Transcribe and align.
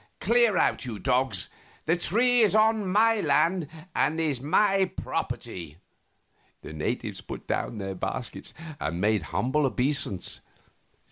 Clear 0.19 0.57
out, 0.57 0.83
you 0.83 0.97
dogs; 0.97 1.47
the 1.85 1.95
tree 1.95 2.41
is 2.41 2.55
on 2.55 2.87
my 2.91 3.19
lands 3.21 3.67
and 3.95 4.19
is 4.19 4.41
my 4.41 4.89
property." 4.97 5.77
The 6.63 6.73
natives 6.73 7.21
put 7.21 7.45
down 7.45 7.77
their 7.77 7.93
baskets 7.93 8.55
and 8.79 8.99
made 8.99 9.21
humble 9.29 9.63
obeisance. 9.63 10.41